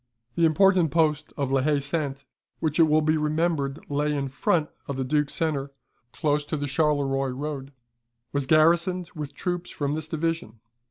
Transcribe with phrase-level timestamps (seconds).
[0.33, 2.25] The important post of La Haye Sainte,
[2.59, 5.73] which it will be remembered lay in front of the Duke's centre,
[6.11, 7.71] close to the Charleroi road,
[8.33, 10.59] was garrisoned with troops from this division.